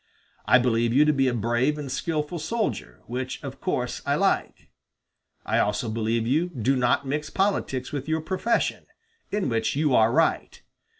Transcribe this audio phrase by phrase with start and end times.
[0.47, 4.71] I believe you to be a brave and skilful soldier, which, of course, I like.
[5.45, 8.87] I also believe you do not mix politics with your profession,
[9.29, 10.59] in which you are right.